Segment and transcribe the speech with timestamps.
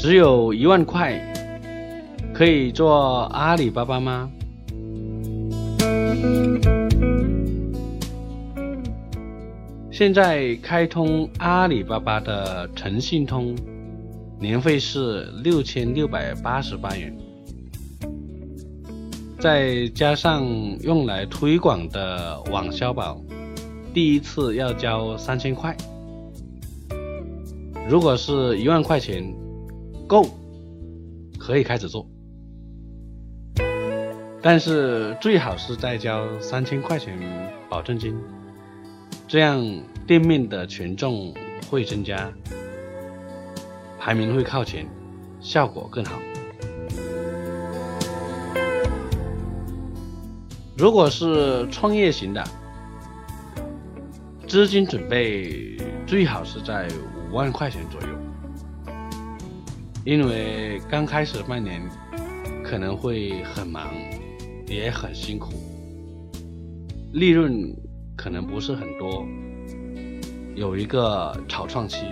[0.00, 1.14] 只有一万块
[2.32, 4.30] 可以做阿里巴巴吗？
[9.90, 13.54] 现在开通阿里巴巴的诚信通，
[14.40, 17.14] 年费是六千六百八十八元，
[19.38, 20.42] 再加上
[20.80, 23.20] 用来推广的网销宝，
[23.92, 25.76] 第一次要交三千块。
[27.86, 29.22] 如果是一万块钱，
[30.10, 30.26] 够，
[31.38, 32.04] 可以开始做。
[34.42, 37.16] 但是最好是再交三千块钱
[37.68, 38.16] 保证金，
[39.28, 39.64] 这样
[40.08, 41.32] 店面的权重
[41.70, 42.28] 会增加，
[44.00, 44.84] 排名会靠前，
[45.40, 46.18] 效果更好。
[50.76, 52.44] 如果是创业型的，
[54.48, 56.88] 资金准备最好是在
[57.30, 58.08] 五万块钱左右，
[60.04, 61.82] 因为刚开始半年
[62.64, 63.90] 可能会很忙。
[64.66, 65.50] 也很辛苦，
[67.12, 67.74] 利润
[68.16, 69.26] 可能不是很多，
[70.54, 72.06] 有一个草创期。